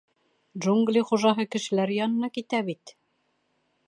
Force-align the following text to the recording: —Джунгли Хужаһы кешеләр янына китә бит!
—Джунгли 0.63 1.03
Хужаһы 1.09 1.45
кешеләр 1.55 1.93
янына 1.97 2.31
китә 2.39 2.63
бит! 2.71 2.95